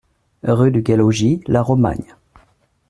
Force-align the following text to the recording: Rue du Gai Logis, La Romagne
Rue 0.47 0.71
du 0.71 0.81
Gai 0.81 0.95
Logis, 0.95 1.41
La 1.45 1.61
Romagne 1.61 2.15